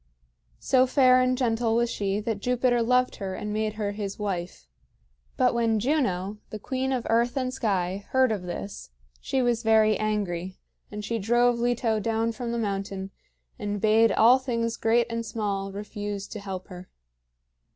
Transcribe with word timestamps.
So 0.57 0.87
fair 0.87 1.21
and 1.21 1.37
gentle 1.37 1.75
was 1.75 1.87
she 1.91 2.19
that 2.21 2.39
Jupiter 2.39 2.81
loved 2.81 3.17
her 3.17 3.35
and 3.35 3.53
made 3.53 3.73
her 3.73 3.91
his 3.91 4.17
wife. 4.17 4.67
But 5.37 5.53
when 5.53 5.79
Juno, 5.79 6.39
the 6.49 6.57
queen 6.57 6.91
of 6.91 7.05
earth 7.07 7.37
and 7.37 7.53
sky, 7.53 8.03
heard 8.09 8.31
of 8.31 8.41
this, 8.41 8.89
she 9.19 9.43
was 9.43 9.61
very 9.61 9.95
angry; 9.99 10.57
and 10.91 11.05
she 11.05 11.19
drove 11.19 11.59
Leto 11.59 11.99
down 11.99 12.31
from 12.31 12.51
the 12.51 12.57
mountain 12.57 13.11
and 13.59 13.79
bade 13.79 14.11
all 14.11 14.39
things 14.39 14.75
great 14.75 15.05
and 15.07 15.23
small 15.23 15.71
refuse 15.71 16.27
to 16.29 16.39
help 16.39 16.69
her. 16.69 16.89